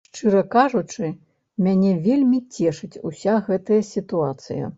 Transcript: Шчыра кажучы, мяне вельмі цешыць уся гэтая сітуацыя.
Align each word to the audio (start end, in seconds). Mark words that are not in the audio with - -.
Шчыра 0.09 0.39
кажучы, 0.55 1.09
мяне 1.67 1.91
вельмі 2.07 2.39
цешыць 2.57 3.01
уся 3.13 3.37
гэтая 3.51 3.79
сітуацыя. 3.95 4.65